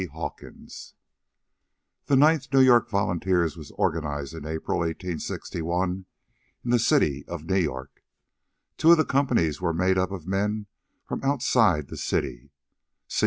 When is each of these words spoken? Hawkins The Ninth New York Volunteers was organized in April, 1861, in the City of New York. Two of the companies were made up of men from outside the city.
Hawkins 0.13 0.95
The 2.07 2.15
Ninth 2.15 2.51
New 2.51 2.61
York 2.61 2.89
Volunteers 2.89 3.55
was 3.55 3.69
organized 3.77 4.33
in 4.33 4.47
April, 4.47 4.79
1861, 4.79 6.07
in 6.65 6.71
the 6.71 6.79
City 6.79 7.23
of 7.27 7.45
New 7.45 7.53
York. 7.59 8.01
Two 8.77 8.89
of 8.89 8.97
the 8.97 9.05
companies 9.05 9.61
were 9.61 9.73
made 9.75 9.99
up 9.99 10.09
of 10.09 10.25
men 10.25 10.65
from 11.05 11.23
outside 11.23 11.89
the 11.89 11.97
city. 11.97 12.49